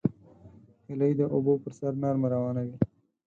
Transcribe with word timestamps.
هیلۍ 0.87 1.11
د 1.19 1.21
اوبو 1.33 1.53
پر 1.63 1.71
سر 1.79 1.91
نرمه 2.01 2.27
روانه 2.35 2.61
وي 2.67 2.75